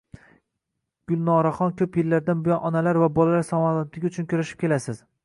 [1.11, 5.05] Gulnoraxon, ko`p yillardan buyon onalar va bolalar salomatligi uchun kurashib kelasiz